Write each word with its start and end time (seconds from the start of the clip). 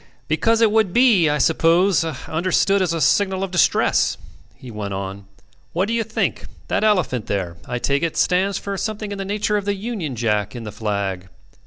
"Because 0.27 0.61
it 0.61 0.71
would 0.71 0.93
be, 0.93 1.29
I 1.29 1.37
suppose, 1.37 2.03
understood 2.03 2.81
as 2.81 2.91
a 2.91 2.99
signal 2.99 3.43
of 3.43 3.51
distress," 3.51 4.17
he 4.55 4.71
went 4.71 4.95
on. 4.95 5.25
"What 5.73 5.87
do 5.87 5.93
you 5.93 6.01
think? 6.03 6.47
That 6.69 6.83
elephant 6.83 7.27
there, 7.27 7.57
I 7.67 7.77
take 7.77 8.01
it, 8.01 8.17
stands 8.17 8.57
for 8.57 8.75
something 8.77 9.11
in 9.11 9.19
the 9.19 9.25
nature 9.25 9.57
of 9.57 9.65
the 9.65 9.75
Union 9.75 10.15
Jack 10.15 10.55
in 10.55 10.63
the 10.63 10.71
flag. 10.71 11.29